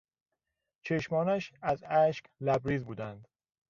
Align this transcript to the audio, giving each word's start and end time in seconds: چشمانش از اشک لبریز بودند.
چشمانش 0.81 1.53
از 1.61 1.83
اشک 1.87 2.25
لبریز 2.41 2.85
بودند. 2.85 3.27